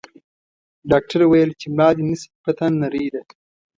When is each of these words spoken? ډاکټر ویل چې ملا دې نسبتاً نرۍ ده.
ډاکټر 0.91 1.21
ویل 1.27 1.51
چې 1.59 1.65
ملا 1.75 1.89
دې 1.95 2.03
نسبتاً 2.11 2.65
نرۍ 2.81 3.05
ده. 3.13 3.21